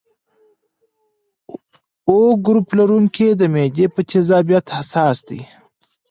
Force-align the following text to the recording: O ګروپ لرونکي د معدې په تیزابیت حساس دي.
O 2.15 2.17
ګروپ 2.45 2.67
لرونکي 2.77 3.27
د 3.35 3.41
معدې 3.53 3.85
په 3.93 4.01
تیزابیت 4.09 4.65
حساس 4.77 5.17
دي. 5.27 5.41